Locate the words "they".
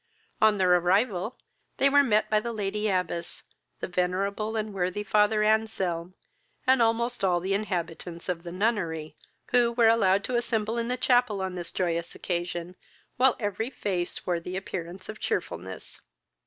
1.77-1.87